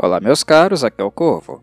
Olá, 0.00 0.20
meus 0.20 0.44
caros, 0.44 0.84
aqui 0.84 1.00
é 1.00 1.04
o 1.04 1.10
Corvo. 1.10 1.60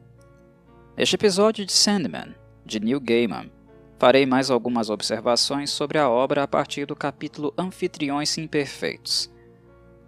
Neste 0.97 1.15
episódio 1.15 1.65
de 1.65 1.71
Sandman, 1.71 2.35
de 2.65 2.81
Neil 2.81 2.99
Gaiman, 2.99 3.49
farei 3.97 4.25
mais 4.25 4.51
algumas 4.51 4.89
observações 4.89 5.69
sobre 5.69 5.97
a 5.97 6.09
obra 6.09 6.43
a 6.43 6.47
partir 6.47 6.85
do 6.85 6.97
capítulo 6.97 7.53
Anfitriões 7.57 8.37
Imperfeitos. 8.37 9.33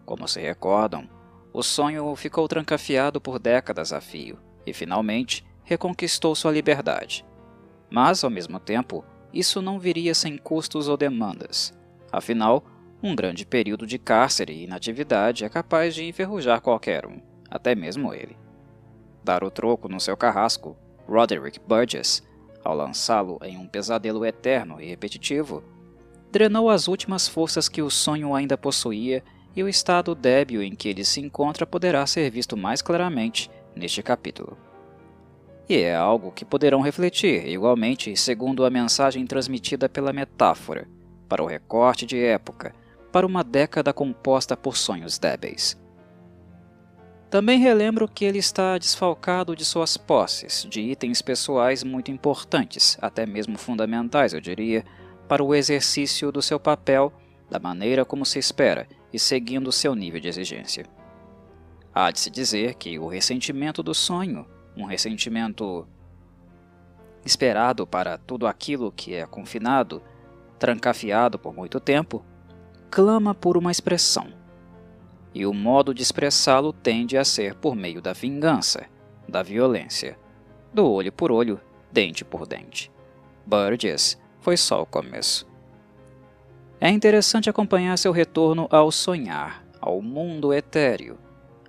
Como 0.06 0.28
se 0.28 0.42
recordam, 0.42 1.10
o 1.54 1.64
sonho 1.64 2.14
ficou 2.18 2.50
trancafiado 2.50 3.22
por 3.22 3.40
décadas 3.40 3.94
a 3.94 4.02
fio 4.02 4.38
e, 4.66 4.74
finalmente, 4.74 5.48
reconquistou 5.64 6.36
sua 6.36 6.52
liberdade. 6.52 7.26
Mas, 7.90 8.26
ao 8.26 8.30
mesmo 8.30 8.60
tempo, 8.60 9.06
isso 9.32 9.62
não 9.62 9.80
viria 9.80 10.14
sem 10.14 10.38
custos 10.38 10.90
ou 10.90 10.98
demandas. 10.98 11.74
Afinal, 12.12 12.66
um 13.02 13.16
grande 13.16 13.46
período 13.46 13.88
de 13.88 13.98
cárcere 13.98 14.52
e 14.52 14.64
inatividade 14.66 15.46
é 15.46 15.50
capaz 15.50 15.96
de 15.96 16.04
enferrujar 16.04 16.60
qualquer 16.60 17.06
um 17.06 17.22
até 17.50 17.76
mesmo 17.76 18.14
ele. 18.14 18.38
Dar 19.24 19.44
o 19.44 19.52
troco 19.52 19.90
no 19.90 20.00
seu 20.00 20.16
carrasco, 20.16 20.78
Roderick 21.08 21.60
Burgess, 21.60 22.24
ao 22.64 22.76
lançá-lo 22.76 23.40
em 23.44 23.58
um 23.58 23.68
pesadelo 23.68 24.26
eterno 24.26 24.82
e 24.82 24.86
repetitivo, 24.86 25.64
drenou 26.32 26.70
as 26.70 26.88
últimas 26.88 27.28
forças 27.28 27.70
que 27.70 27.82
o 27.82 27.90
sonho 27.90 28.36
ainda 28.36 28.58
possuía 28.58 29.24
e 29.56 29.64
o 29.64 29.70
estado 29.70 30.14
débil 30.14 30.62
em 30.62 30.76
que 30.76 30.90
ele 30.90 31.04
se 31.04 31.20
encontra 31.20 31.66
poderá 31.66 32.06
ser 32.06 32.30
visto 32.30 32.56
mais 32.56 32.82
claramente 32.82 33.50
neste 33.76 34.04
capítulo. 34.04 34.58
E 35.70 35.78
é 35.78 35.96
algo 35.96 36.32
que 36.32 36.46
poderão 36.46 36.80
refletir, 36.80 37.46
igualmente, 37.48 38.16
segundo 38.16 38.64
a 38.66 38.70
mensagem 38.70 39.26
transmitida 39.26 39.90
pela 39.90 40.14
metáfora, 40.14 40.88
para 41.28 41.44
o 41.44 41.48
recorte 41.48 42.06
de 42.06 42.24
época, 42.24 42.74
para 43.12 43.26
uma 43.26 43.44
década 43.44 43.92
composta 43.92 44.56
por 44.56 44.78
sonhos 44.78 45.18
débeis. 45.18 45.78
Também 47.30 47.60
relembro 47.60 48.08
que 48.08 48.24
ele 48.24 48.38
está 48.38 48.78
desfalcado 48.78 49.54
de 49.54 49.66
suas 49.66 49.98
posses, 49.98 50.66
de 50.70 50.80
itens 50.80 51.22
pessoais 51.22 51.84
muito 51.84 52.10
importantes, 52.10 52.98
até 53.02 53.26
mesmo 53.26 53.58
fundamentais, 53.58 54.34
eu 54.34 54.40
diria, 54.40 54.86
para 55.28 55.44
o 55.44 55.54
exercício 55.54 56.32
do 56.32 56.42
seu 56.42 56.58
papel 56.58 57.12
da 57.50 57.60
maneira 57.60 58.06
como 58.06 58.26
se 58.26 58.40
espera 58.40 58.88
e 59.12 59.20
seguindo 59.20 59.74
seu 59.74 59.94
nível 59.94 60.22
de 60.22 60.30
exigência. 60.30 60.86
Há 61.94 62.12
de 62.12 62.20
se 62.22 62.30
dizer 62.30 62.76
que 62.76 62.98
o 62.98 63.08
ressentimento 63.08 63.84
do 63.84 63.94
sonho, 63.94 64.48
um 64.78 64.86
ressentimento 64.86 65.86
esperado 67.26 67.86
para 67.86 68.18
tudo 68.18 68.48
aquilo 68.48 68.90
que 68.90 69.14
é 69.16 69.26
confinado, 69.26 70.02
trancafiado 70.58 71.38
por 71.38 71.54
muito 71.54 71.78
tempo, 71.82 72.24
clama 72.90 73.36
por 73.36 73.58
uma 73.58 73.72
expressão 73.72 74.37
e 75.38 75.46
o 75.46 75.54
modo 75.54 75.94
de 75.94 76.02
expressá-lo 76.02 76.74
tende 76.74 77.16
a 77.16 77.24
ser 77.24 77.54
por 77.54 77.76
meio 77.76 78.02
da 78.02 78.12
vingança, 78.12 78.88
da 79.30 79.44
violência, 79.44 80.18
do 80.74 80.92
olho 80.92 81.12
por 81.12 81.32
olho, 81.32 81.62
dente 81.92 82.26
por 82.26 82.48
dente. 82.48 82.92
Burgess 83.46 84.20
foi 84.42 84.58
só 84.58 84.82
o 84.82 84.86
começo. 84.88 85.48
É 86.82 86.90
interessante 86.90 87.52
acompanhar 87.52 87.96
seu 88.00 88.12
retorno 88.12 88.68
ao 88.72 88.92
sonhar, 88.92 89.64
ao 89.80 90.02
mundo 90.02 90.52
etéreo, 90.52 91.20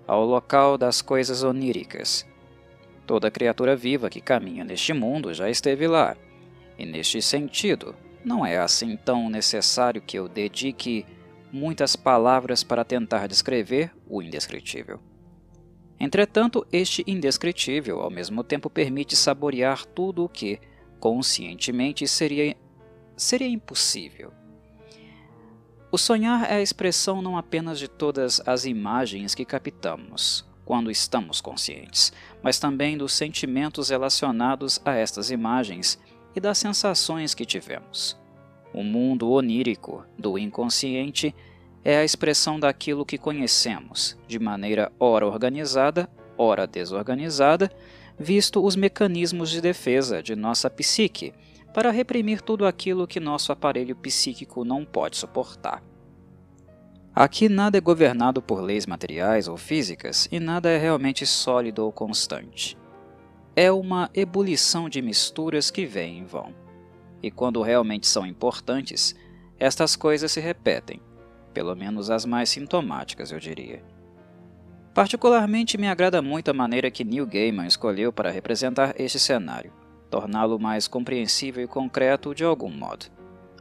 ao 0.06 0.24
local 0.24 0.78
das 0.78 1.02
coisas 1.02 1.42
oníricas. 1.42 2.26
Toda 3.06 3.30
criatura 3.30 3.76
viva 3.76 4.08
que 4.08 4.22
caminha 4.22 4.64
neste 4.64 4.94
mundo 4.94 5.34
já 5.34 5.50
esteve 5.50 5.86
lá, 5.86 6.16
e 6.78 6.86
neste 6.86 7.20
sentido, 7.20 7.94
não 8.24 8.46
é 8.46 8.56
assim 8.56 8.96
tão 8.96 9.28
necessário 9.28 10.00
que 10.00 10.18
eu 10.18 10.26
dedique 10.26 11.04
muitas 11.52 11.96
palavras 11.96 12.62
para 12.62 12.84
tentar 12.84 13.26
descrever 13.26 13.92
o 14.06 14.22
indescritível. 14.22 15.00
Entretanto, 16.00 16.66
este 16.72 17.02
indescritível 17.06 18.00
ao 18.00 18.10
mesmo 18.10 18.44
tempo 18.44 18.70
permite 18.70 19.16
saborear 19.16 19.84
tudo 19.84 20.24
o 20.24 20.28
que, 20.28 20.60
conscientemente, 21.00 22.06
seria, 22.06 22.56
seria 23.16 23.48
impossível. 23.48 24.32
O 25.90 25.98
sonhar 25.98 26.44
é 26.50 26.56
a 26.56 26.62
expressão 26.62 27.22
não 27.22 27.36
apenas 27.36 27.78
de 27.78 27.88
todas 27.88 28.40
as 28.46 28.64
imagens 28.64 29.34
que 29.34 29.44
captamos 29.44 30.46
quando 30.64 30.90
estamos 30.90 31.40
conscientes, 31.40 32.12
mas 32.42 32.58
também 32.58 32.98
dos 32.98 33.14
sentimentos 33.14 33.88
relacionados 33.88 34.78
a 34.84 34.94
estas 34.94 35.30
imagens 35.30 35.98
e 36.36 36.40
das 36.40 36.58
sensações 36.58 37.34
que 37.34 37.46
tivemos. 37.46 38.18
O 38.74 38.82
mundo 38.82 39.30
onírico 39.30 40.04
do 40.18 40.38
inconsciente 40.38 41.34
é 41.88 41.96
a 41.96 42.04
expressão 42.04 42.60
daquilo 42.60 43.06
que 43.06 43.16
conhecemos, 43.16 44.14
de 44.28 44.38
maneira 44.38 44.92
ora 45.00 45.26
organizada, 45.26 46.06
ora 46.36 46.66
desorganizada, 46.66 47.72
visto 48.18 48.62
os 48.62 48.76
mecanismos 48.76 49.48
de 49.48 49.62
defesa 49.62 50.22
de 50.22 50.36
nossa 50.36 50.68
psique 50.68 51.32
para 51.72 51.90
reprimir 51.90 52.42
tudo 52.42 52.66
aquilo 52.66 53.06
que 53.06 53.18
nosso 53.18 53.52
aparelho 53.52 53.96
psíquico 53.96 54.66
não 54.66 54.84
pode 54.84 55.16
suportar. 55.16 55.82
Aqui 57.14 57.48
nada 57.48 57.78
é 57.78 57.80
governado 57.80 58.42
por 58.42 58.60
leis 58.60 58.84
materiais 58.84 59.48
ou 59.48 59.56
físicas 59.56 60.28
e 60.30 60.38
nada 60.38 60.68
é 60.68 60.76
realmente 60.76 61.24
sólido 61.24 61.82
ou 61.82 61.90
constante. 61.90 62.76
É 63.56 63.72
uma 63.72 64.10
ebulição 64.12 64.90
de 64.90 65.00
misturas 65.00 65.70
que 65.70 65.86
vem 65.86 66.18
em 66.18 66.26
vão 66.26 66.54
e 67.22 67.30
quando 67.30 67.62
realmente 67.62 68.06
são 68.06 68.26
importantes, 68.26 69.16
estas 69.58 69.96
coisas 69.96 70.30
se 70.30 70.38
repetem, 70.38 71.00
pelo 71.52 71.74
menos 71.74 72.10
as 72.10 72.24
mais 72.24 72.48
sintomáticas, 72.48 73.32
eu 73.32 73.38
diria. 73.38 73.82
Particularmente 74.94 75.78
me 75.78 75.88
agrada 75.88 76.20
muito 76.20 76.50
a 76.50 76.54
maneira 76.54 76.90
que 76.90 77.04
Neil 77.04 77.26
Gaiman 77.26 77.66
escolheu 77.66 78.12
para 78.12 78.30
representar 78.30 78.94
este 78.98 79.18
cenário, 79.18 79.72
torná-lo 80.10 80.58
mais 80.58 80.88
compreensível 80.88 81.64
e 81.64 81.68
concreto 81.68 82.34
de 82.34 82.44
algum 82.44 82.70
modo. 82.70 83.06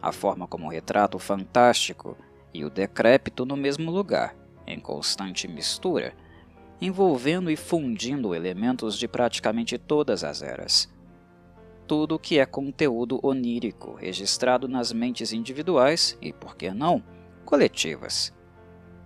A 0.01 0.11
forma 0.11 0.47
como 0.47 0.69
retrata 0.69 1.17
o 1.17 1.19
fantástico 1.19 2.17
e 2.53 2.63
o 2.65 2.69
decrépito 2.69 3.45
no 3.45 3.57
mesmo 3.57 3.91
lugar, 3.91 4.35
em 4.65 4.79
constante 4.79 5.47
mistura, 5.47 6.13
envolvendo 6.81 7.51
e 7.51 7.55
fundindo 7.55 8.33
elementos 8.33 8.97
de 8.97 9.07
praticamente 9.07 9.77
todas 9.77 10.23
as 10.23 10.41
eras 10.41 10.89
tudo 11.87 12.19
que 12.19 12.37
é 12.37 12.45
conteúdo 12.45 13.19
onírico 13.23 13.95
registrado 13.95 14.67
nas 14.67 14.91
mentes 14.91 15.31
individuais 15.31 16.17
e, 16.21 16.33
por 16.33 16.55
que 16.57 16.69
não, 16.69 17.01
coletivas. 17.47 18.34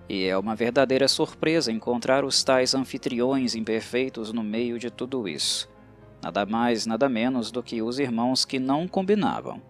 E 0.10 0.26
é 0.26 0.36
uma 0.36 0.56
verdadeira 0.56 1.08
surpresa 1.08 1.72
encontrar 1.72 2.26
os 2.26 2.44
tais 2.44 2.74
anfitriões 2.74 3.54
imperfeitos 3.54 4.34
no 4.34 4.42
meio 4.42 4.80
de 4.80 4.90
tudo 4.90 5.28
isso. 5.28 5.70
Nada 6.24 6.44
mais, 6.44 6.88
nada 6.88 7.08
menos 7.08 7.52
do 7.52 7.62
que 7.62 7.84
os 7.84 8.00
irmãos 8.00 8.44
que 8.44 8.58
não 8.58 8.88
combinavam, 8.88 9.62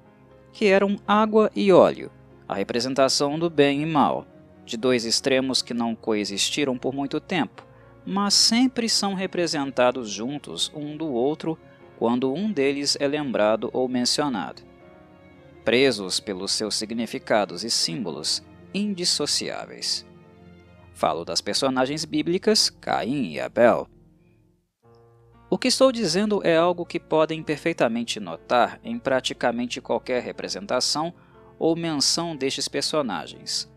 que 0.53 0.67
eram 0.67 0.95
água 1.05 1.51
e 1.53 1.69
óleo, 1.71 2.09
a 2.47 2.55
representação 2.55 3.37
do 3.37 3.49
bem 3.49 3.81
e 3.81 3.85
mal, 3.85 4.25
de 4.65 4.77
dois 4.77 5.03
extremos 5.03 5.61
que 5.61 5.73
não 5.73 5.93
coexistiram 5.93 6.77
por 6.77 6.93
muito 6.93 7.19
tempo, 7.19 7.67
mas 8.05 8.33
sempre 8.33 8.87
são 8.87 9.13
representados 9.13 10.09
juntos 10.09 10.71
um 10.73 10.95
do 10.95 11.11
outro 11.11 11.59
quando 11.99 12.33
um 12.33 12.49
deles 12.49 12.97
é 13.01 13.07
lembrado 13.07 13.69
ou 13.73 13.89
mencionado. 13.89 14.61
Presos 15.65 16.21
pelos 16.21 16.53
seus 16.53 16.75
significados 16.75 17.65
e 17.65 17.69
símbolos 17.69 18.41
indissociáveis. 18.73 20.05
Falo 20.93 21.25
das 21.25 21.41
personagens 21.41 22.05
bíblicas 22.05 22.69
Caim 22.69 23.33
e 23.33 23.39
Abel. 23.39 23.87
O 25.49 25.57
que 25.57 25.67
estou 25.67 25.91
dizendo 25.91 26.41
é 26.45 26.55
algo 26.55 26.85
que 26.85 26.99
podem 26.99 27.43
perfeitamente 27.43 28.19
notar 28.19 28.79
em 28.83 28.97
praticamente 28.97 29.81
qualquer 29.81 30.21
representação 30.21 31.13
ou 31.59 31.75
menção 31.75 32.35
destes 32.35 32.67
personagens. 32.67 33.69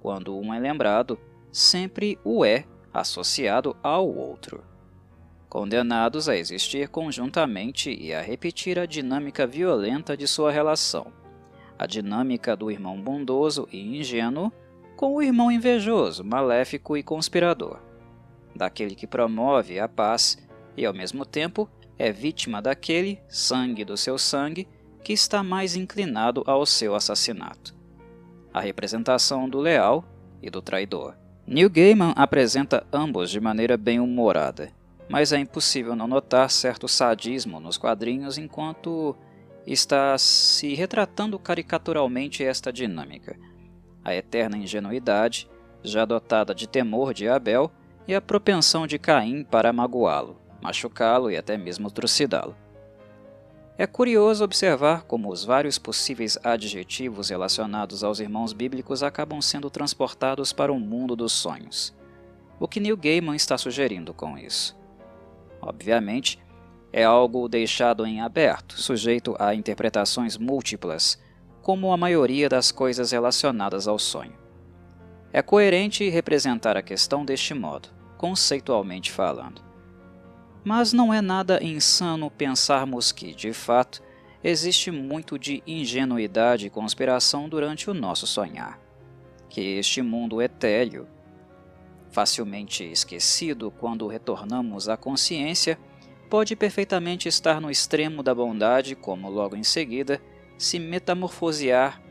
Quando 0.00 0.36
um 0.38 0.54
é 0.54 0.58
lembrado, 0.58 1.18
sempre 1.52 2.18
o 2.24 2.44
é 2.44 2.64
associado 2.92 3.76
ao 3.82 4.08
outro 4.08 4.64
condenados 5.48 6.28
a 6.28 6.36
existir 6.36 6.88
conjuntamente 6.88 7.90
e 7.90 8.12
a 8.12 8.20
repetir 8.20 8.78
a 8.78 8.86
dinâmica 8.86 9.46
violenta 9.46 10.16
de 10.16 10.26
sua 10.26 10.52
relação, 10.52 11.12
a 11.78 11.86
dinâmica 11.86 12.56
do 12.56 12.70
irmão 12.70 13.00
bondoso 13.00 13.68
e 13.72 13.98
ingênuo 13.98 14.52
com 14.96 15.14
o 15.14 15.22
irmão 15.22 15.50
invejoso, 15.50 16.24
maléfico 16.24 16.96
e 16.96 17.02
conspirador, 17.02 17.78
daquele 18.54 18.94
que 18.94 19.06
promove 19.06 19.78
a 19.78 19.88
paz 19.88 20.36
e, 20.76 20.84
ao 20.84 20.92
mesmo 20.92 21.24
tempo, 21.24 21.68
é 21.96 22.10
vítima 22.10 22.60
daquele, 22.60 23.20
sangue 23.28 23.84
do 23.84 23.96
seu 23.96 24.18
sangue, 24.18 24.66
que 25.04 25.12
está 25.12 25.42
mais 25.42 25.76
inclinado 25.76 26.42
ao 26.46 26.66
seu 26.66 26.94
assassinato. 26.94 27.74
A 28.52 28.60
representação 28.60 29.48
do 29.48 29.60
leal 29.60 30.04
e 30.42 30.50
do 30.50 30.60
traidor. 30.60 31.14
Neil 31.46 31.70
Gaiman 31.70 32.12
apresenta 32.16 32.84
ambos 32.92 33.30
de 33.30 33.40
maneira 33.40 33.76
bem 33.76 34.00
humorada 34.00 34.76
mas 35.08 35.32
é 35.32 35.38
impossível 35.38 35.96
não 35.96 36.06
notar 36.06 36.50
certo 36.50 36.86
sadismo 36.86 37.58
nos 37.58 37.78
quadrinhos 37.78 38.36
enquanto 38.36 39.16
está 39.72 40.16
se 40.16 40.74
retratando 40.74 41.38
caricaturalmente 41.38 42.42
esta 42.42 42.72
dinâmica. 42.72 43.38
A 44.02 44.14
eterna 44.14 44.56
ingenuidade, 44.56 45.48
já 45.82 46.04
dotada 46.04 46.54
de 46.54 46.66
temor 46.66 47.12
de 47.12 47.28
Abel, 47.28 47.70
e 48.06 48.14
a 48.14 48.20
propensão 48.22 48.86
de 48.86 48.98
Caim 48.98 49.44
para 49.44 49.70
magoá-lo, 49.70 50.40
machucá-lo 50.62 51.30
e 51.30 51.36
até 51.36 51.58
mesmo 51.58 51.90
trucidá-lo. 51.90 52.56
É 53.76 53.86
curioso 53.86 54.42
observar 54.42 55.02
como 55.02 55.30
os 55.30 55.44
vários 55.44 55.78
possíveis 55.78 56.38
adjetivos 56.42 57.28
relacionados 57.28 58.02
aos 58.02 58.18
irmãos 58.18 58.52
bíblicos 58.54 59.02
acabam 59.02 59.40
sendo 59.42 59.70
transportados 59.70 60.52
para 60.52 60.72
o 60.72 60.80
mundo 60.80 61.14
dos 61.14 61.32
sonhos. 61.32 61.94
O 62.58 62.66
que 62.66 62.80
Neil 62.80 62.96
Gaiman 62.96 63.36
está 63.36 63.56
sugerindo 63.56 64.12
com 64.14 64.36
isso? 64.36 64.76
Obviamente, 65.60 66.40
é 66.92 67.04
algo 67.04 67.48
deixado 67.48 68.06
em 68.06 68.20
aberto, 68.20 68.80
sujeito 68.80 69.36
a 69.38 69.54
interpretações 69.54 70.36
múltiplas, 70.36 71.20
como 71.62 71.92
a 71.92 71.96
maioria 71.96 72.48
das 72.48 72.72
coisas 72.72 73.12
relacionadas 73.12 73.86
ao 73.86 73.98
sonho. 73.98 74.32
É 75.32 75.42
coerente 75.42 76.08
representar 76.08 76.76
a 76.76 76.82
questão 76.82 77.24
deste 77.24 77.52
modo, 77.52 77.90
conceitualmente 78.16 79.12
falando. 79.12 79.60
Mas 80.64 80.92
não 80.92 81.12
é 81.12 81.20
nada 81.20 81.62
insano 81.62 82.30
pensarmos 82.30 83.12
que, 83.12 83.34
de 83.34 83.52
fato, 83.52 84.02
existe 84.42 84.90
muito 84.90 85.38
de 85.38 85.62
ingenuidade 85.66 86.66
e 86.66 86.70
conspiração 86.70 87.48
durante 87.48 87.90
o 87.90 87.94
nosso 87.94 88.26
sonhar. 88.26 88.80
Que 89.48 89.60
este 89.78 90.00
mundo 90.00 90.40
etéreo, 90.40 91.06
facilmente 92.10 92.84
esquecido 92.84 93.70
quando 93.70 94.06
retornamos 94.06 94.88
à 94.88 94.96
consciência, 94.96 95.78
pode 96.28 96.54
perfeitamente 96.54 97.28
estar 97.28 97.60
no 97.60 97.70
extremo 97.70 98.22
da 98.22 98.34
bondade, 98.34 98.94
como 98.94 99.30
logo 99.30 99.56
em 99.56 99.62
seguida 99.62 100.20
se 100.58 100.78
metamorfosear 100.78 102.02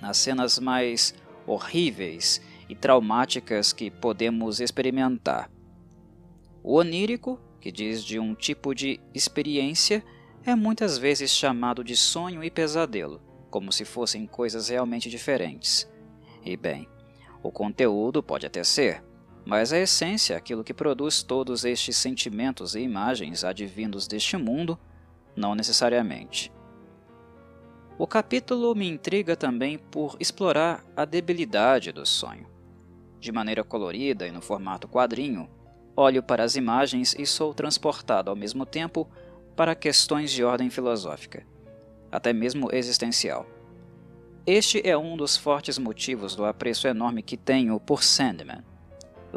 nas 0.00 0.16
cenas 0.16 0.58
mais 0.58 1.14
horríveis 1.46 2.40
e 2.68 2.74
traumáticas 2.74 3.72
que 3.72 3.90
podemos 3.90 4.60
experimentar. 4.60 5.50
O 6.62 6.74
onírico, 6.74 7.40
que 7.60 7.70
diz 7.70 8.02
de 8.02 8.18
um 8.18 8.34
tipo 8.34 8.74
de 8.74 9.00
experiência, 9.14 10.04
é 10.44 10.54
muitas 10.54 10.98
vezes 10.98 11.30
chamado 11.30 11.84
de 11.84 11.96
sonho 11.96 12.42
e 12.42 12.50
pesadelo, 12.50 13.20
como 13.50 13.70
se 13.70 13.84
fossem 13.84 14.26
coisas 14.26 14.68
realmente 14.68 15.08
diferentes. 15.08 15.88
E 16.44 16.56
bem, 16.56 16.88
o 17.42 17.52
conteúdo 17.52 18.22
pode 18.22 18.46
até 18.46 18.64
ser, 18.64 19.02
mas 19.46 19.72
a 19.72 19.78
essência, 19.78 20.36
aquilo 20.36 20.64
que 20.64 20.74
produz 20.74 21.22
todos 21.22 21.64
estes 21.64 21.96
sentimentos 21.96 22.74
e 22.74 22.80
imagens 22.80 23.44
advindos 23.44 24.08
deste 24.08 24.36
mundo, 24.36 24.76
não 25.36 25.54
necessariamente. 25.54 26.52
O 27.96 28.08
capítulo 28.08 28.74
me 28.74 28.88
intriga 28.88 29.36
também 29.36 29.78
por 29.78 30.16
explorar 30.18 30.84
a 30.96 31.04
debilidade 31.04 31.92
do 31.92 32.04
sonho. 32.04 32.46
De 33.20 33.30
maneira 33.30 33.62
colorida 33.62 34.26
e 34.26 34.32
no 34.32 34.42
formato 34.42 34.88
quadrinho, 34.88 35.48
olho 35.96 36.24
para 36.24 36.42
as 36.42 36.56
imagens 36.56 37.14
e 37.16 37.24
sou 37.24 37.54
transportado 37.54 38.30
ao 38.30 38.36
mesmo 38.36 38.66
tempo 38.66 39.08
para 39.54 39.76
questões 39.76 40.32
de 40.32 40.42
ordem 40.42 40.68
filosófica, 40.70 41.46
até 42.10 42.32
mesmo 42.32 42.68
existencial. 42.74 43.46
Este 44.44 44.86
é 44.86 44.98
um 44.98 45.16
dos 45.16 45.36
fortes 45.36 45.78
motivos 45.78 46.34
do 46.34 46.44
apreço 46.44 46.88
enorme 46.88 47.22
que 47.22 47.36
tenho 47.36 47.78
por 47.78 48.02
Sandman. 48.02 48.75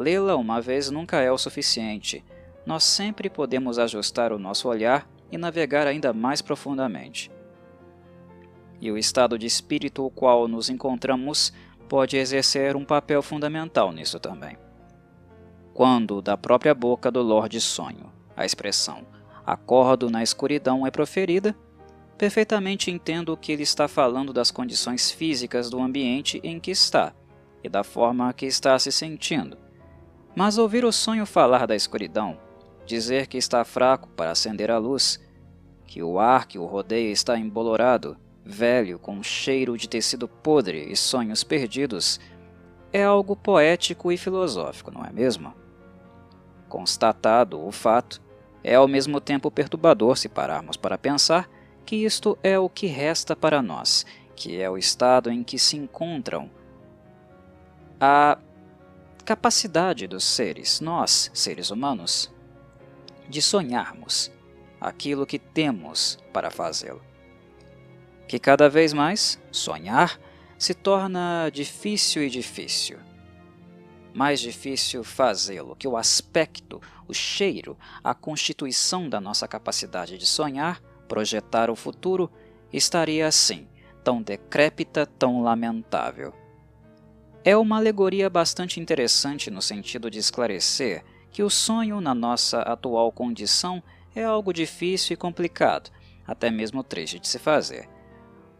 Lê-la 0.00 0.34
uma 0.34 0.62
vez 0.62 0.90
nunca 0.90 1.20
é 1.20 1.30
o 1.30 1.36
suficiente. 1.36 2.24
Nós 2.64 2.84
sempre 2.84 3.28
podemos 3.28 3.78
ajustar 3.78 4.32
o 4.32 4.38
nosso 4.38 4.66
olhar 4.66 5.06
e 5.30 5.36
navegar 5.36 5.86
ainda 5.86 6.10
mais 6.14 6.40
profundamente. 6.40 7.30
E 8.80 8.90
o 8.90 8.96
estado 8.96 9.38
de 9.38 9.44
espírito 9.44 10.02
o 10.02 10.10
qual 10.10 10.48
nos 10.48 10.70
encontramos 10.70 11.52
pode 11.86 12.16
exercer 12.16 12.76
um 12.76 12.84
papel 12.84 13.20
fundamental 13.20 13.92
nisso 13.92 14.18
também. 14.18 14.56
Quando 15.74 16.22
da 16.22 16.34
própria 16.34 16.74
boca 16.74 17.10
do 17.10 17.20
Lorde 17.20 17.60
Sonho 17.60 18.10
a 18.34 18.46
expressão 18.46 19.04
acordo 19.44 20.08
na 20.08 20.22
escuridão 20.22 20.86
é 20.86 20.90
proferida, 20.90 21.54
perfeitamente 22.16 22.90
entendo 22.90 23.36
que 23.36 23.52
ele 23.52 23.64
está 23.64 23.86
falando 23.86 24.32
das 24.32 24.50
condições 24.50 25.10
físicas 25.10 25.68
do 25.68 25.78
ambiente 25.78 26.40
em 26.42 26.58
que 26.58 26.70
está 26.70 27.12
e 27.62 27.68
da 27.68 27.84
forma 27.84 28.32
que 28.32 28.46
está 28.46 28.78
se 28.78 28.90
sentindo. 28.90 29.58
Mas 30.34 30.58
ouvir 30.58 30.84
o 30.84 30.92
sonho 30.92 31.26
falar 31.26 31.66
da 31.66 31.74
escuridão, 31.74 32.38
dizer 32.86 33.26
que 33.26 33.38
está 33.38 33.64
fraco 33.64 34.08
para 34.10 34.30
acender 34.30 34.70
a 34.70 34.78
luz, 34.78 35.20
que 35.86 36.02
o 36.02 36.20
ar 36.20 36.46
que 36.46 36.58
o 36.58 36.64
rodeia 36.64 37.10
está 37.10 37.36
embolorado, 37.38 38.16
velho, 38.44 38.98
com 38.98 39.22
cheiro 39.22 39.76
de 39.76 39.88
tecido 39.88 40.28
podre 40.28 40.90
e 40.90 40.96
sonhos 40.96 41.42
perdidos, 41.42 42.20
é 42.92 43.04
algo 43.04 43.36
poético 43.36 44.10
e 44.10 44.16
filosófico, 44.16 44.90
não 44.90 45.04
é 45.04 45.12
mesmo? 45.12 45.52
Constatado 46.68 47.64
o 47.64 47.70
fato, 47.72 48.20
é 48.62 48.74
ao 48.74 48.86
mesmo 48.86 49.20
tempo 49.20 49.50
perturbador 49.50 50.16
se 50.16 50.28
pararmos 50.28 50.76
para 50.76 50.98
pensar 50.98 51.48
que 51.84 51.96
isto 51.96 52.38
é 52.42 52.58
o 52.58 52.68
que 52.68 52.86
resta 52.86 53.34
para 53.34 53.62
nós, 53.62 54.06
que 54.36 54.60
é 54.60 54.70
o 54.70 54.78
estado 54.78 55.30
em 55.30 55.42
que 55.42 55.58
se 55.58 55.76
encontram 55.76 56.50
a 58.00 58.38
capacidade 59.30 60.06
dos 60.06 60.24
seres, 60.24 60.80
nós, 60.80 61.30
seres 61.32 61.70
humanos, 61.70 62.30
de 63.28 63.40
sonharmos 63.40 64.30
aquilo 64.80 65.24
que 65.24 65.38
temos 65.38 66.18
para 66.32 66.50
fazê-lo 66.50 67.10
que 68.30 68.38
cada 68.38 68.68
vez 68.68 68.92
mais 68.92 69.40
sonhar 69.50 70.20
se 70.56 70.72
torna 70.72 71.50
difícil 71.52 72.22
e 72.22 72.30
difícil. 72.30 72.96
Mais 74.14 74.38
difícil 74.38 75.02
fazê-lo, 75.02 75.74
que 75.74 75.88
o 75.88 75.96
aspecto, 75.96 76.80
o 77.08 77.12
cheiro, 77.12 77.76
a 78.04 78.14
constituição 78.14 79.08
da 79.08 79.20
nossa 79.20 79.48
capacidade 79.48 80.16
de 80.16 80.26
sonhar, 80.26 80.80
projetar 81.08 81.70
o 81.70 81.74
futuro, 81.74 82.30
estaria 82.72 83.26
assim, 83.26 83.66
tão 84.04 84.22
decrépita, 84.22 85.04
tão 85.06 85.42
lamentável. 85.42 86.32
É 87.44 87.56
uma 87.56 87.76
alegoria 87.76 88.28
bastante 88.28 88.80
interessante 88.80 89.50
no 89.50 89.62
sentido 89.62 90.10
de 90.10 90.18
esclarecer 90.18 91.04
que 91.30 91.42
o 91.42 91.50
sonho, 91.50 92.00
na 92.00 92.14
nossa 92.14 92.60
atual 92.62 93.10
condição, 93.10 93.82
é 94.14 94.24
algo 94.24 94.52
difícil 94.52 95.14
e 95.14 95.16
complicado, 95.16 95.90
até 96.26 96.50
mesmo 96.50 96.82
triste 96.82 97.18
de 97.18 97.28
se 97.28 97.38
fazer 97.38 97.88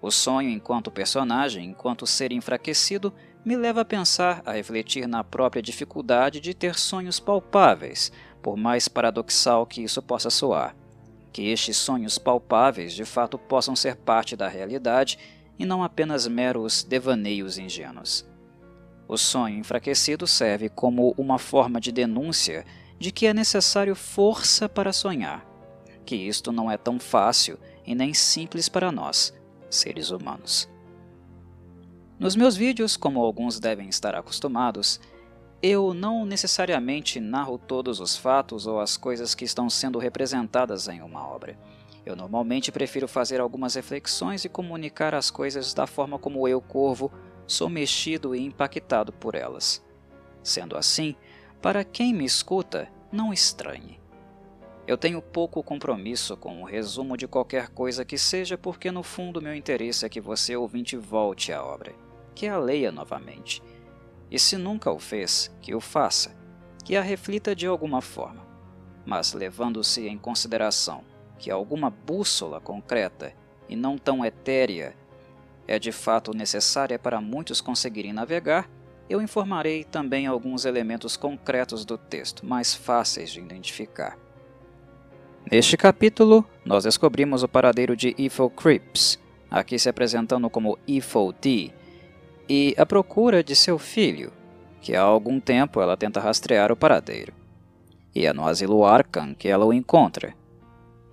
o 0.02 0.10
sonho, 0.10 0.48
enquanto 0.48 0.90
personagem, 0.90 1.66
enquanto 1.66 2.06
ser 2.06 2.32
enfraquecido, 2.32 3.12
me 3.44 3.56
leva 3.56 3.82
a 3.82 3.84
pensar, 3.84 4.42
a 4.46 4.52
refletir 4.52 5.06
na 5.06 5.22
própria 5.22 5.62
dificuldade 5.62 6.40
de 6.40 6.54
ter 6.54 6.74
sonhos 6.74 7.20
palpáveis, 7.20 8.10
por 8.42 8.56
mais 8.56 8.88
paradoxal 8.88 9.66
que 9.66 9.82
isso 9.82 10.00
possa 10.02 10.30
soar. 10.30 10.74
Que 11.32 11.50
estes 11.50 11.76
sonhos 11.76 12.18
palpáveis 12.18 12.92
de 12.92 13.04
fato 13.04 13.38
possam 13.38 13.76
ser 13.76 13.96
parte 13.96 14.34
da 14.34 14.48
realidade 14.48 15.18
e 15.58 15.64
não 15.64 15.82
apenas 15.82 16.26
meros 16.26 16.82
devaneios 16.82 17.58
ingênuos. 17.58 18.29
O 19.10 19.18
sonho 19.18 19.58
enfraquecido 19.58 20.24
serve 20.24 20.68
como 20.68 21.12
uma 21.18 21.36
forma 21.36 21.80
de 21.80 21.90
denúncia 21.90 22.64
de 22.96 23.10
que 23.10 23.26
é 23.26 23.34
necessário 23.34 23.96
força 23.96 24.68
para 24.68 24.92
sonhar, 24.92 25.44
que 26.06 26.14
isto 26.14 26.52
não 26.52 26.70
é 26.70 26.76
tão 26.76 27.00
fácil 27.00 27.58
e 27.84 27.92
nem 27.92 28.14
simples 28.14 28.68
para 28.68 28.92
nós 28.92 29.34
seres 29.68 30.10
humanos. 30.10 30.70
Nos 32.20 32.36
meus 32.36 32.54
vídeos, 32.56 32.96
como 32.96 33.20
alguns 33.20 33.58
devem 33.58 33.88
estar 33.88 34.14
acostumados, 34.14 35.00
eu 35.60 35.92
não 35.92 36.24
necessariamente 36.24 37.18
narro 37.18 37.58
todos 37.58 37.98
os 37.98 38.16
fatos 38.16 38.64
ou 38.64 38.78
as 38.78 38.96
coisas 38.96 39.34
que 39.34 39.44
estão 39.44 39.68
sendo 39.68 39.98
representadas 39.98 40.86
em 40.86 41.02
uma 41.02 41.26
obra. 41.26 41.58
Eu 42.06 42.14
normalmente 42.14 42.70
prefiro 42.70 43.08
fazer 43.08 43.40
algumas 43.40 43.74
reflexões 43.74 44.44
e 44.44 44.48
comunicar 44.48 45.16
as 45.16 45.32
coisas 45.32 45.74
da 45.74 45.84
forma 45.84 46.16
como 46.16 46.46
eu, 46.46 46.60
Corvo, 46.60 47.10
sou 47.50 47.68
mexido 47.68 48.32
e 48.32 48.40
impactado 48.40 49.12
por 49.12 49.34
elas. 49.34 49.84
Sendo 50.40 50.76
assim, 50.76 51.16
para 51.60 51.82
quem 51.82 52.14
me 52.14 52.24
escuta, 52.24 52.88
não 53.10 53.32
estranhe. 53.32 53.98
Eu 54.86 54.96
tenho 54.96 55.20
pouco 55.20 55.60
compromisso 55.60 56.36
com 56.36 56.62
o 56.62 56.64
resumo 56.64 57.16
de 57.16 57.26
qualquer 57.26 57.68
coisa 57.70 58.04
que 58.04 58.16
seja, 58.16 58.56
porque 58.56 58.92
no 58.92 59.02
fundo 59.02 59.42
meu 59.42 59.52
interesse 59.52 60.06
é 60.06 60.08
que 60.08 60.20
você 60.20 60.54
ouvinte 60.54 60.96
volte 60.96 61.52
à 61.52 61.60
obra, 61.64 61.92
que 62.36 62.46
a 62.46 62.56
leia 62.56 62.92
novamente. 62.92 63.60
E 64.30 64.38
se 64.38 64.56
nunca 64.56 64.92
o 64.92 65.00
fez, 65.00 65.50
que 65.60 65.74
o 65.74 65.80
faça, 65.80 66.36
que 66.84 66.96
a 66.96 67.02
reflita 67.02 67.54
de 67.54 67.66
alguma 67.66 68.00
forma, 68.00 68.46
mas 69.04 69.32
levando-se 69.32 70.06
em 70.06 70.16
consideração 70.16 71.02
que 71.36 71.50
alguma 71.50 71.90
bússola 71.90 72.60
concreta 72.60 73.34
e 73.68 73.74
não 73.74 73.98
tão 73.98 74.24
etérea 74.24 74.94
é 75.70 75.78
de 75.78 75.92
fato 75.92 76.36
necessária 76.36 76.98
para 76.98 77.20
muitos 77.20 77.60
conseguirem 77.60 78.12
navegar, 78.12 78.68
eu 79.08 79.22
informarei 79.22 79.84
também 79.84 80.26
alguns 80.26 80.64
elementos 80.64 81.16
concretos 81.16 81.84
do 81.84 81.96
texto, 81.96 82.44
mais 82.44 82.74
fáceis 82.74 83.30
de 83.30 83.38
identificar. 83.38 84.18
Neste 85.48 85.76
capítulo, 85.76 86.44
nós 86.64 86.82
descobrimos 86.82 87.44
o 87.44 87.48
paradeiro 87.48 87.96
de 87.96 88.16
Evil 88.18 88.50
Creeps, 88.50 89.16
aqui 89.48 89.78
se 89.78 89.88
apresentando 89.88 90.50
como 90.50 90.76
Evil 90.88 91.32
D, 91.40 91.70
e 92.48 92.74
a 92.76 92.84
procura 92.84 93.40
de 93.44 93.54
seu 93.54 93.78
filho, 93.78 94.32
que 94.80 94.96
há 94.96 95.02
algum 95.02 95.38
tempo 95.38 95.80
ela 95.80 95.96
tenta 95.96 96.18
rastrear 96.18 96.72
o 96.72 96.76
paradeiro. 96.76 97.32
E 98.12 98.26
é 98.26 98.32
no 98.32 98.44
asilo 98.44 98.84
Arkham 98.84 99.34
que 99.34 99.46
ela 99.46 99.64
o 99.64 99.72
encontra. 99.72 100.34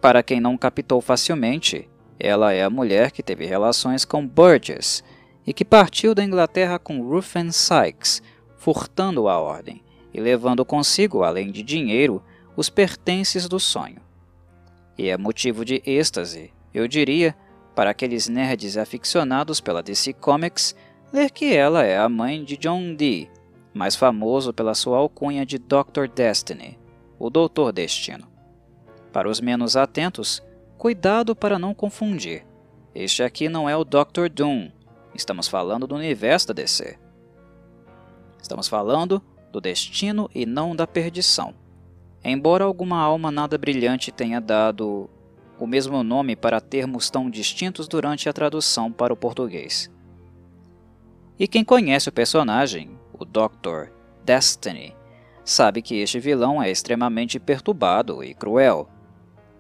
Para 0.02 0.24
quem 0.24 0.40
não 0.40 0.58
captou 0.58 1.00
facilmente, 1.00 1.88
ela 2.20 2.54
é 2.54 2.64
a 2.64 2.70
mulher 2.70 3.12
que 3.12 3.22
teve 3.22 3.46
relações 3.46 4.04
com 4.04 4.28
Burgess 4.28 5.04
e 5.46 5.54
que 5.54 5.64
partiu 5.64 6.16
da 6.16 6.24
Inglaterra 6.24 6.80
com 6.80 7.02
Ruffin 7.02 7.52
Sykes, 7.52 8.22
furtando 8.58 9.28
a 9.28 9.40
ordem 9.40 9.84
e 10.14 10.20
levando 10.20 10.66
consigo, 10.66 11.24
além 11.24 11.52
de 11.52 11.62
dinheiro, 11.62 12.24
os 12.56 12.70
pertences 12.70 13.48
do 13.48 13.60
sonho. 13.60 14.02
E 14.98 15.10
é 15.10 15.18
motivo 15.18 15.64
de 15.64 15.82
êxtase, 15.86 16.52
eu 16.74 16.88
diria, 16.88 17.36
para 17.76 17.92
aqueles 17.92 18.28
nerds 18.28 18.76
aficionados 18.76 19.62
pela 19.62 19.84
DC 19.84 20.14
Comics, 20.14 20.76
ler 21.14 21.30
que 21.30 21.54
ela 21.54 21.84
é 21.84 21.98
a 21.98 22.10
mãe 22.10 22.44
de 22.44 22.58
John 22.58 22.96
Dee, 22.96 23.30
mais 23.74 23.96
famoso 23.96 24.52
pela 24.52 24.74
sua 24.74 24.98
alcunha 24.98 25.46
de 25.46 25.60
Dr. 25.60 26.08
Destiny, 26.14 26.80
o 27.20 27.30
Doutor 27.30 27.72
Destino. 27.72 28.28
Para 29.14 29.30
os 29.30 29.40
menos 29.40 29.78
atentos, 29.78 30.42
cuidado 30.78 31.36
para 31.36 31.58
não 31.60 31.74
confundir. 31.74 32.46
Este 32.94 33.24
aqui 33.24 33.50
não 33.50 33.68
é 33.68 33.76
o 33.76 33.84
Dr. 33.84 34.30
Doom, 34.32 34.70
estamos 35.14 35.48
falando 35.48 35.88
do 35.88 35.96
universo 35.96 36.48
da 36.48 36.54
DC. 36.54 36.98
Estamos 38.42 38.68
falando 38.68 39.22
do 39.52 39.60
destino 39.60 40.30
e 40.34 40.46
não 40.46 40.76
da 40.76 40.86
perdição. 40.86 41.54
Embora 42.24 42.64
alguma 42.64 43.00
alma 43.00 43.32
nada 43.32 43.58
brilhante 43.58 44.12
tenha 44.12 44.40
dado 44.40 45.10
o 45.60 45.66
mesmo 45.66 46.04
nome 46.04 46.36
para 46.36 46.62
termos 46.62 47.10
tão 47.10 47.30
distintos 47.30 47.88
durante 47.88 48.30
a 48.30 48.34
tradução 48.34 48.92
para 48.92 49.14
o 49.14 49.18
português. 49.18 49.92
E 51.40 51.48
quem 51.48 51.64
conhece 51.64 52.10
o 52.10 52.12
personagem, 52.12 52.98
o 53.14 53.26
Dr. 53.26 53.92
Destiny, 54.24 54.96
sabe 55.44 55.82
que 55.82 55.96
este 55.96 56.20
vilão 56.20 56.62
é 56.62 56.70
extremamente 56.70 57.40
perturbado 57.40 58.24
e 58.24 58.34
cruel. 58.34 58.90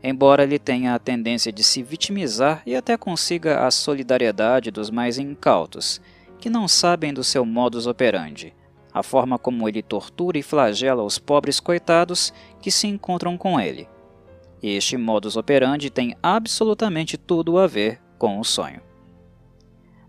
Embora 0.10 0.44
ele 0.44 0.58
tenha 0.58 0.96
a 0.96 1.00
tendência 1.00 1.52
de 1.52 1.66
se 1.66 1.84
vitimizar 1.84 2.62
e 2.66 2.78
até 2.78 2.96
consiga 2.96 3.68
a 3.68 3.70
solidariedade 3.70 4.72
dos 4.72 4.90
mais 4.90 5.18
incautos, 5.18 6.00
que 6.40 6.50
não 6.50 6.66
sabem 6.66 7.14
do 7.14 7.26
seu 7.26 7.46
modus 7.46 7.88
operandi, 7.88 8.56
a 8.94 9.04
forma 9.04 9.38
como 9.38 9.68
ele 9.68 9.82
tortura 9.82 10.38
e 10.38 10.42
flagela 10.42 11.04
os 11.04 11.20
pobres 11.20 11.60
coitados 11.60 12.34
que 12.62 12.72
se 12.72 12.88
encontram 12.88 13.38
com 13.38 13.60
ele. 13.60 13.86
Este 14.64 14.96
modus 14.96 15.36
operandi 15.36 15.90
tem 15.90 16.16
absolutamente 16.24 17.18
tudo 17.18 17.58
a 17.58 17.68
ver 17.68 18.00
com 18.18 18.40
o 18.40 18.46
sonho. 18.46 18.80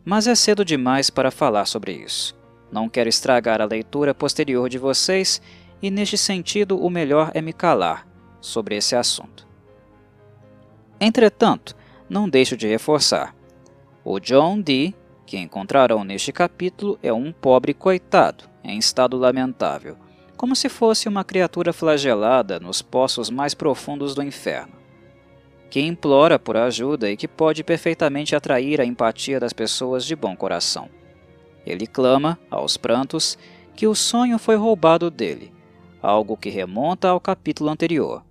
Mas 0.04 0.28
é 0.28 0.34
cedo 0.36 0.64
demais 0.64 1.10
para 1.10 1.32
falar 1.32 1.64
sobre 1.64 1.90
isso. 1.90 2.38
Não 2.70 2.88
quero 2.88 3.08
estragar 3.08 3.60
a 3.60 3.64
leitura 3.64 4.14
posterior 4.14 4.68
de 4.68 4.78
vocês 4.78 5.42
e, 5.82 5.90
neste 5.90 6.16
sentido, 6.16 6.80
o 6.80 6.88
melhor 6.88 7.32
é 7.34 7.42
me 7.42 7.52
calar 7.52 8.06
sobre 8.40 8.76
esse 8.76 8.94
assunto. 8.94 9.47
Entretanto, 11.00 11.76
não 12.08 12.28
deixo 12.28 12.56
de 12.56 12.66
reforçar: 12.66 13.34
o 14.04 14.18
John 14.18 14.60
Dee, 14.60 14.94
que 15.26 15.36
encontrarão 15.36 16.04
neste 16.04 16.32
capítulo, 16.32 16.98
é 17.02 17.12
um 17.12 17.32
pobre 17.32 17.74
coitado 17.74 18.44
em 18.64 18.78
estado 18.78 19.16
lamentável, 19.16 19.96
como 20.36 20.56
se 20.56 20.68
fosse 20.68 21.08
uma 21.08 21.24
criatura 21.24 21.72
flagelada 21.72 22.58
nos 22.58 22.80
poços 22.82 23.28
mais 23.30 23.54
profundos 23.54 24.14
do 24.14 24.22
inferno, 24.22 24.72
que 25.70 25.80
implora 25.80 26.38
por 26.38 26.56
ajuda 26.56 27.10
e 27.10 27.16
que 27.16 27.28
pode 27.28 27.62
perfeitamente 27.62 28.34
atrair 28.34 28.80
a 28.80 28.84
empatia 28.84 29.38
das 29.38 29.52
pessoas 29.52 30.04
de 30.04 30.16
bom 30.16 30.34
coração. 30.36 30.88
Ele 31.66 31.86
clama, 31.86 32.38
aos 32.50 32.76
prantos, 32.76 33.36
que 33.76 33.86
o 33.86 33.94
sonho 33.94 34.38
foi 34.38 34.56
roubado 34.56 35.10
dele, 35.10 35.52
algo 36.02 36.36
que 36.36 36.48
remonta 36.48 37.08
ao 37.08 37.20
capítulo 37.20 37.68
anterior. 37.68 38.24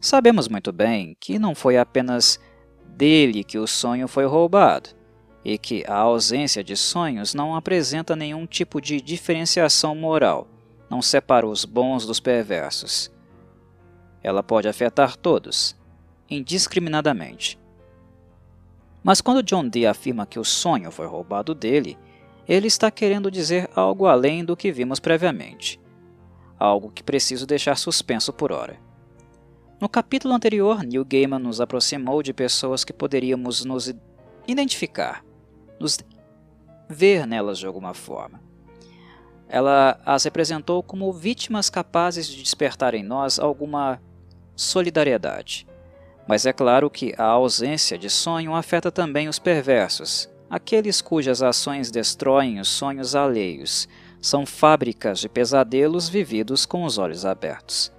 Sabemos 0.00 0.48
muito 0.48 0.72
bem 0.72 1.16
que 1.18 1.38
não 1.38 1.54
foi 1.54 1.76
apenas 1.76 2.38
dele 2.86 3.44
que 3.44 3.58
o 3.58 3.66
sonho 3.66 4.06
foi 4.08 4.24
roubado, 4.24 4.90
e 5.44 5.56
que 5.56 5.84
a 5.86 5.94
ausência 5.94 6.64
de 6.64 6.76
sonhos 6.76 7.32
não 7.32 7.54
apresenta 7.54 8.16
nenhum 8.16 8.46
tipo 8.46 8.80
de 8.80 9.00
diferenciação 9.00 9.94
moral, 9.94 10.48
não 10.90 11.00
separa 11.00 11.46
os 11.46 11.64
bons 11.64 12.04
dos 12.04 12.18
perversos. 12.18 13.12
Ela 14.24 14.42
pode 14.42 14.66
afetar 14.66 15.16
todos, 15.16 15.76
indiscriminadamente. 16.28 17.56
Mas 19.04 19.20
quando 19.20 19.42
John 19.42 19.68
Dee 19.68 19.86
afirma 19.86 20.26
que 20.26 20.40
o 20.40 20.44
sonho 20.44 20.90
foi 20.90 21.06
roubado 21.06 21.54
dele, 21.54 21.96
ele 22.48 22.66
está 22.66 22.90
querendo 22.90 23.30
dizer 23.30 23.70
algo 23.72 24.06
além 24.06 24.44
do 24.44 24.56
que 24.56 24.72
vimos 24.72 24.98
previamente. 24.98 25.80
Algo 26.58 26.90
que 26.90 27.04
preciso 27.04 27.46
deixar 27.46 27.76
suspenso 27.76 28.32
por 28.32 28.50
hora. 28.50 28.84
No 29.78 29.90
capítulo 29.90 30.32
anterior, 30.32 30.82
Neil 30.82 31.04
Gaiman 31.04 31.38
nos 31.38 31.60
aproximou 31.60 32.22
de 32.22 32.32
pessoas 32.32 32.82
que 32.82 32.94
poderíamos 32.94 33.62
nos 33.62 33.92
identificar 34.48 35.22
nos 35.78 35.98
ver 36.88 37.26
nelas 37.26 37.58
de 37.58 37.66
alguma 37.66 37.92
forma. 37.92 38.40
Ela 39.48 40.00
as 40.04 40.24
representou 40.24 40.82
como 40.82 41.12
vítimas 41.12 41.68
capazes 41.68 42.26
de 42.26 42.42
despertar 42.42 42.94
em 42.94 43.02
nós 43.02 43.38
alguma 43.38 44.00
solidariedade. 44.56 45.66
Mas 46.26 46.46
é 46.46 46.52
claro 46.54 46.88
que 46.88 47.14
a 47.18 47.24
ausência 47.24 47.98
de 47.98 48.08
sonho 48.08 48.54
afeta 48.54 48.90
também 48.90 49.28
os 49.28 49.38
perversos, 49.38 50.28
aqueles 50.50 51.02
cujas 51.02 51.42
ações 51.42 51.90
destroem 51.90 52.58
os 52.58 52.68
sonhos 52.68 53.14
alheios, 53.14 53.86
são 54.20 54.46
fábricas 54.46 55.20
de 55.20 55.28
pesadelos 55.28 56.08
vividos 56.08 56.64
com 56.64 56.82
os 56.82 56.98
olhos 56.98 57.24
abertos. 57.24 57.92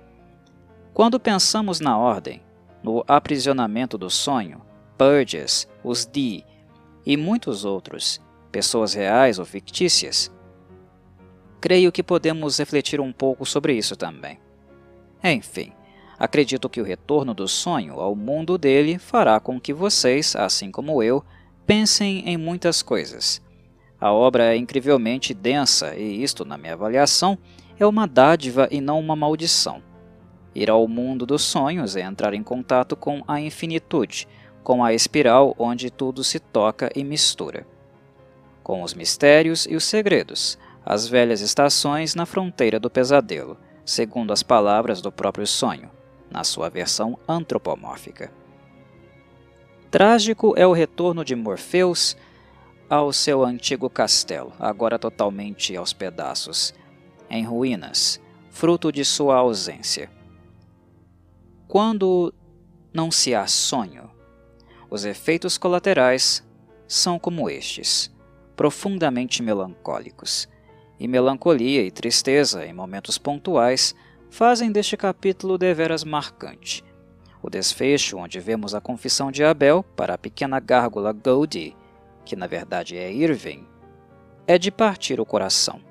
Quando 0.98 1.20
pensamos 1.20 1.80
na 1.80 1.96
ordem, 1.96 2.42
no 2.82 3.04
aprisionamento 3.08 4.00
do 4.00 4.10
sonho, 4.10 4.64
Burgess, 4.98 5.68
os 5.84 6.08
Dee 6.08 6.44
e 7.06 7.16
muitos 7.16 7.64
outros, 7.64 8.20
pessoas 8.52 8.96
reais 8.96 9.38
ou 9.38 9.46
fictícias. 9.46 10.32
Creio 11.62 11.92
que 11.92 12.02
podemos 12.02 12.58
refletir 12.58 13.00
um 13.00 13.14
pouco 13.14 13.46
sobre 13.46 13.76
isso 13.76 13.96
também. 13.96 14.40
Enfim, 15.24 15.72
acredito 16.18 16.68
que 16.68 16.82
o 16.82 16.84
retorno 16.84 17.32
do 17.32 17.48
sonho 17.48 18.00
ao 18.00 18.16
mundo 18.16 18.58
dele 18.58 18.98
fará 18.98 19.40
com 19.40 19.62
que 19.62 19.76
vocês, 19.76 20.36
assim 20.36 20.72
como 20.72 21.04
eu, 21.04 21.24
pensem 21.68 22.28
em 22.28 22.38
muitas 22.38 22.82
coisas. 22.82 23.40
A 24.02 24.12
obra 24.12 24.52
é 24.52 24.58
incrivelmente 24.58 25.32
densa 25.36 25.96
e 25.96 26.24
isto, 26.24 26.44
na 26.44 26.58
minha 26.58 26.74
avaliação, 26.74 27.38
é 27.80 27.86
uma 27.86 28.08
dádiva 28.08 28.68
e 28.72 28.82
não 28.82 29.00
uma 29.00 29.16
maldição. 29.16 29.86
Ir 30.58 30.72
ao 30.72 30.88
mundo 30.88 31.24
dos 31.24 31.44
sonhos 31.44 31.96
é 31.96 32.02
entrar 32.02 32.34
em 32.34 32.42
contato 32.42 32.96
com 32.96 33.24
a 33.28 33.40
infinitude, 33.40 34.28
com 34.64 34.84
a 34.84 34.92
espiral 34.92 35.56
onde 35.56 35.92
tudo 35.92 36.24
se 36.24 36.40
toca 36.40 36.90
e 36.96 37.04
mistura. 37.04 37.68
Com 38.64 38.82
os 38.82 38.96
mistérios 38.96 39.68
e 39.70 39.76
os 39.76 39.84
segredos, 39.84 40.58
as 40.84 41.08
velhas 41.08 41.42
estações 41.42 42.16
na 42.16 42.26
fronteira 42.26 42.80
do 42.80 42.90
pesadelo, 42.90 43.56
segundo 43.86 44.34
as 44.34 44.42
palavras 44.42 45.00
do 45.00 45.12
próprio 45.12 45.46
sonho, 45.46 45.92
na 46.28 46.44
sua 46.44 46.72
versão 46.72 47.20
antropomórfica. 47.30 48.32
Trágico 49.92 50.56
é 50.58 50.66
o 50.66 50.74
retorno 50.74 51.24
de 51.24 51.36
Morpheus 51.36 52.18
ao 52.90 53.14
seu 53.14 53.46
antigo 53.46 53.92
castelo, 53.92 54.52
agora 54.60 54.98
totalmente 54.98 55.78
aos 55.78 55.94
pedaços, 55.94 56.74
em 57.30 57.46
ruínas, 57.46 58.20
fruto 58.50 58.92
de 58.92 59.06
sua 59.06 59.36
ausência. 59.36 60.17
Quando 61.68 62.34
não 62.94 63.12
se 63.12 63.36
há 63.36 63.46
sonho, 63.46 64.10
os 64.90 65.04
efeitos 65.04 65.58
colaterais 65.58 66.42
são 66.88 67.20
como 67.20 67.50
estes, 67.50 68.10
profundamente 68.56 69.44
melancólicos. 69.44 70.48
E 70.98 71.08
melancolia 71.08 71.84
e 71.84 71.92
tristeza, 71.92 72.66
em 72.66 72.74
momentos 72.74 73.18
pontuais, 73.18 73.94
fazem 74.30 74.72
deste 74.72 74.96
capítulo 74.96 75.58
deveras 75.58 76.06
marcante. 76.06 76.86
O 77.44 77.50
desfecho, 77.50 78.18
onde 78.18 78.40
vemos 78.40 78.74
a 78.74 78.80
confissão 78.80 79.30
de 79.30 79.44
Abel 79.44 79.84
para 79.84 80.14
a 80.14 80.18
pequena 80.18 80.62
gárgula 80.62 81.12
Goldie, 81.12 81.76
que 82.26 82.36
na 82.36 82.48
verdade 82.48 82.96
é 82.96 83.12
Irving, 83.12 83.68
é 84.48 84.58
de 84.58 84.72
partir 84.72 85.20
o 85.20 85.26
coração. 85.26 85.87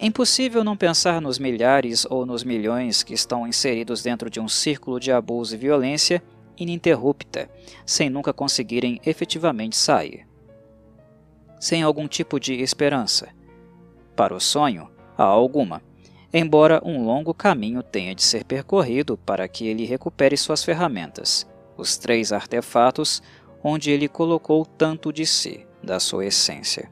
É 0.00 0.06
impossível 0.06 0.62
não 0.62 0.76
pensar 0.76 1.20
nos 1.20 1.40
milhares 1.40 2.06
ou 2.08 2.24
nos 2.24 2.44
milhões 2.44 3.02
que 3.02 3.12
estão 3.12 3.48
inseridos 3.48 4.00
dentro 4.00 4.30
de 4.30 4.38
um 4.38 4.46
círculo 4.46 5.00
de 5.00 5.10
abuso 5.10 5.56
e 5.56 5.58
violência 5.58 6.22
ininterrupta, 6.56 7.50
sem 7.84 8.08
nunca 8.08 8.32
conseguirem 8.32 9.00
efetivamente 9.04 9.76
sair. 9.76 10.24
Sem 11.58 11.82
algum 11.82 12.06
tipo 12.06 12.38
de 12.38 12.54
esperança. 12.54 13.28
Para 14.14 14.32
o 14.32 14.40
sonho, 14.40 14.88
há 15.16 15.24
alguma, 15.24 15.82
embora 16.32 16.80
um 16.84 17.04
longo 17.04 17.34
caminho 17.34 17.82
tenha 17.82 18.14
de 18.14 18.22
ser 18.22 18.44
percorrido 18.44 19.16
para 19.16 19.48
que 19.48 19.66
ele 19.66 19.84
recupere 19.84 20.36
suas 20.36 20.62
ferramentas, 20.62 21.44
os 21.76 21.96
três 21.96 22.32
artefatos 22.32 23.20
onde 23.64 23.90
ele 23.90 24.06
colocou 24.06 24.64
tanto 24.64 25.12
de 25.12 25.26
si, 25.26 25.66
da 25.82 25.98
sua 25.98 26.26
essência. 26.26 26.88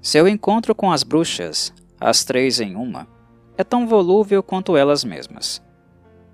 Seu 0.00 0.28
encontro 0.28 0.72
com 0.72 0.92
as 0.92 1.02
bruxas, 1.02 1.72
as 2.04 2.22
três 2.22 2.60
em 2.60 2.76
uma, 2.76 3.08
é 3.56 3.64
tão 3.64 3.86
volúvel 3.86 4.42
quanto 4.42 4.76
elas 4.76 5.02
mesmas, 5.04 5.62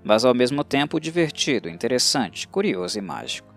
mas 0.03 0.25
ao 0.25 0.33
mesmo 0.33 0.65
tempo 0.65 0.99
divertido, 0.99 1.69
interessante, 1.69 2.45
curioso 2.45 2.99
e 2.99 3.01
mágico. 3.01 3.55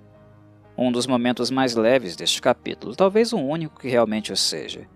Um 0.78 0.92
dos 0.92 1.08
momentos 1.08 1.50
mais 1.50 1.74
leves 1.74 2.14
deste 2.14 2.40
capítulo, 2.40 2.94
talvez 2.94 3.32
o 3.32 3.38
único 3.38 3.80
que 3.80 3.88
realmente 3.88 4.32
o 4.32 4.36
seja. 4.36 4.86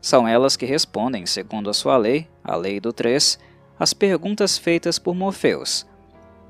São 0.00 0.26
elas 0.26 0.56
que 0.56 0.64
respondem, 0.64 1.26
segundo 1.26 1.68
a 1.68 1.74
sua 1.74 1.98
lei, 1.98 2.30
a 2.42 2.56
lei 2.56 2.80
do 2.80 2.94
três, 2.94 3.38
as 3.78 3.92
perguntas 3.92 4.56
feitas 4.56 4.98
por 4.98 5.14
Morpheus, 5.14 5.86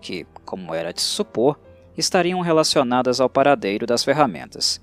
que, 0.01 0.25
como 0.45 0.73
era 0.73 0.93
de 0.93 1.01
supor, 1.01 1.59
estariam 1.99 2.41
relacionadas 2.41 3.21
ao 3.21 3.29
paradeiro 3.29 3.85
das 3.85 4.05
ferramentas. 4.05 4.81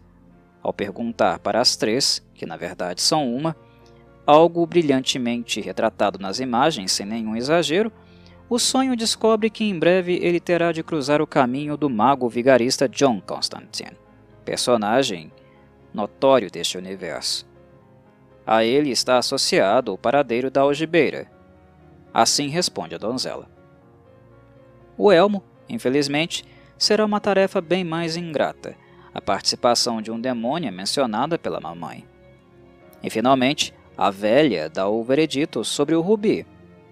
Ao 0.61 0.73
perguntar 0.73 1.39
para 1.39 1.61
as 1.61 1.77
três, 1.77 2.21
que 2.33 2.45
na 2.45 2.57
verdade 2.57 3.01
são 3.01 3.33
uma, 3.33 3.55
algo 4.31 4.65
brilhantemente 4.65 5.59
retratado 5.59 6.17
nas 6.17 6.39
imagens 6.39 6.93
sem 6.93 7.05
nenhum 7.05 7.35
exagero, 7.35 7.91
o 8.49 8.57
sonho 8.57 8.95
descobre 8.95 9.49
que 9.49 9.65
em 9.65 9.77
breve 9.77 10.13
ele 10.21 10.39
terá 10.39 10.71
de 10.71 10.81
cruzar 10.81 11.21
o 11.21 11.27
caminho 11.27 11.75
do 11.75 11.89
mago 11.89 12.29
vigarista 12.29 12.87
John 12.87 13.19
Constantine, 13.19 13.97
personagem 14.45 15.31
notório 15.93 16.49
deste 16.49 16.77
universo. 16.77 17.45
A 18.47 18.63
ele 18.63 18.89
está 18.89 19.17
associado 19.17 19.93
o 19.93 19.97
paradeiro 19.97 20.49
da 20.49 20.61
algibeira. 20.61 21.29
Assim 22.13 22.47
responde 22.47 22.95
a 22.95 22.97
donzela. 22.97 23.49
O 24.97 25.11
elmo, 25.11 25.43
infelizmente, 25.67 26.45
será 26.77 27.05
uma 27.05 27.19
tarefa 27.19 27.59
bem 27.59 27.83
mais 27.83 28.15
ingrata, 28.15 28.75
a 29.13 29.19
participação 29.19 30.01
de 30.01 30.09
um 30.09 30.19
demônio 30.19 30.69
é 30.69 30.71
mencionada 30.71 31.37
pela 31.37 31.59
mamãe. 31.59 32.05
E 33.03 33.09
finalmente, 33.09 33.73
a 34.01 34.09
velha 34.09 34.67
dá 34.67 34.87
o 34.87 35.03
veredito 35.03 35.63
sobre 35.63 35.93
o 35.93 36.01
rubi, 36.01 36.43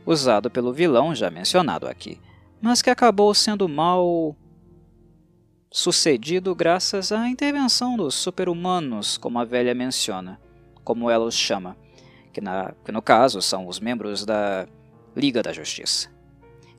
usado 0.06 0.48
pelo 0.48 0.72
vilão 0.72 1.16
já 1.16 1.32
mencionado 1.32 1.88
aqui, 1.88 2.22
mas 2.62 2.84
que 2.84 2.90
acabou 2.92 3.34
sendo 3.34 3.68
mal 3.68 4.36
sucedido 5.72 6.54
graças 6.54 7.12
à 7.12 7.28
intervenção 7.28 7.98
dos 7.98 8.14
super-humanos, 8.14 9.18
como 9.18 9.40
a 9.40 9.44
velha 9.44 9.74
menciona, 9.74 10.40
como 10.84 11.10
ela 11.10 11.26
os 11.26 11.34
chama, 11.34 11.76
que, 12.32 12.40
na, 12.40 12.76
que 12.86 12.92
no 12.92 13.02
caso 13.02 13.42
são 13.42 13.66
os 13.66 13.80
membros 13.80 14.24
da 14.24 14.68
Liga 15.16 15.42
da 15.42 15.52
Justiça. 15.52 16.12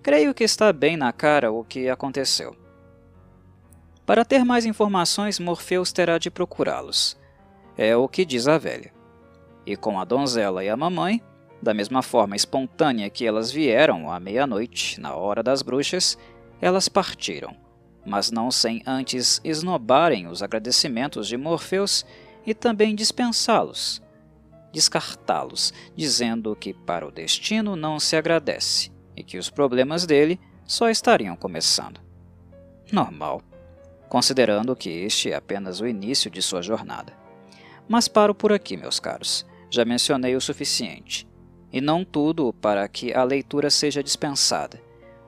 Creio 0.00 0.32
que 0.32 0.44
está 0.44 0.72
bem 0.72 0.96
na 0.96 1.12
cara 1.12 1.50
o 1.50 1.64
que 1.64 1.88
aconteceu. 1.88 2.56
Para 4.06 4.25
ter 4.25 4.44
mais 4.44 4.64
informações, 4.64 5.40
Morpheus 5.40 5.90
terá 5.90 6.18
de 6.18 6.30
procurá-los. 6.30 7.18
É 7.76 7.96
o 7.96 8.06
que 8.06 8.25
diz 8.25 8.46
a 8.46 8.58
velha. 8.58 9.00
E 9.70 9.76
com 9.76 10.00
a 10.00 10.04
donzela 10.04 10.64
e 10.64 10.68
a 10.68 10.76
mamãe, 10.76 11.22
da 11.62 11.72
mesma 11.72 12.02
forma 12.02 12.34
espontânea 12.34 13.08
que 13.08 13.24
elas 13.24 13.52
vieram 13.52 14.10
à 14.10 14.18
meia-noite, 14.18 15.00
na 15.00 15.14
hora 15.14 15.44
das 15.44 15.62
bruxas, 15.62 16.18
elas 16.60 16.88
partiram, 16.88 17.56
mas 18.04 18.32
não 18.32 18.50
sem 18.50 18.82
antes 18.84 19.40
esnobarem 19.44 20.26
os 20.26 20.42
agradecimentos 20.42 21.28
de 21.28 21.36
Morpheus 21.36 22.04
e 22.44 22.52
também 22.52 22.96
dispensá-los, 22.96 24.02
descartá-los, 24.72 25.72
dizendo 25.94 26.56
que 26.56 26.74
para 26.74 27.06
o 27.06 27.12
destino 27.12 27.76
não 27.76 28.00
se 28.00 28.16
agradece 28.16 28.90
e 29.16 29.22
que 29.22 29.38
os 29.38 29.48
problemas 29.48 30.04
dele 30.04 30.40
só 30.64 30.90
estariam 30.90 31.36
começando. 31.36 32.00
Normal 32.90 33.40
considerando 34.10 34.74
que 34.74 34.90
este 34.90 35.30
é 35.30 35.36
apenas 35.36 35.80
o 35.80 35.86
início 35.86 36.28
de 36.28 36.42
sua 36.42 36.60
jornada. 36.60 37.12
Mas 37.88 38.08
paro 38.08 38.34
por 38.34 38.52
aqui, 38.52 38.76
meus 38.76 38.98
caros. 39.00 39.46
Já 39.70 39.84
mencionei 39.84 40.34
o 40.34 40.40
suficiente. 40.40 41.26
E 41.73 41.80
não 41.80 42.04
tudo 42.04 42.52
para 42.52 42.86
que 42.88 43.14
a 43.14 43.23
leitura 43.23 43.71
seja 43.71 44.02
dispensada. 44.02 44.82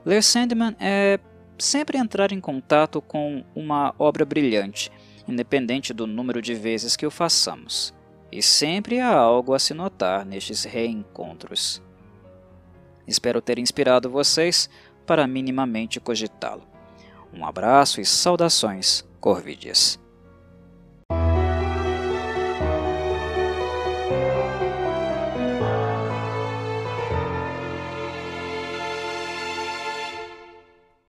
Ler 0.04 0.22
Sandman 0.22 0.74
é 0.80 1.20
sempre 1.56 1.96
entrar 1.96 2.32
em 2.32 2.40
contato 2.40 3.00
com 3.00 3.44
uma 3.54 3.94
obra 3.98 4.24
brilhante, 4.24 4.90
independente 5.28 5.94
do 5.94 6.06
número 6.06 6.42
de 6.42 6.54
vezes 6.54 6.96
que 6.96 7.06
o 7.06 7.10
façamos. 7.10 7.94
E 8.32 8.42
sempre 8.42 8.98
há 8.98 9.14
algo 9.14 9.54
a 9.54 9.58
se 9.58 9.72
notar 9.72 10.24
nestes 10.26 10.64
reencontros. 10.64 11.80
Espero 13.06 13.40
ter 13.40 13.58
inspirado 13.58 14.10
vocês 14.10 14.68
para 15.06 15.26
minimamente 15.26 16.00
cogitá-lo. 16.00 16.62
Um 17.32 17.46
abraço 17.46 18.00
e 18.00 18.04
saudações, 18.04 19.04
Corvides. 19.20 20.01